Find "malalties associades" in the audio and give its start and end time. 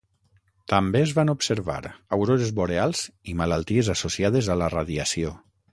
3.45-4.55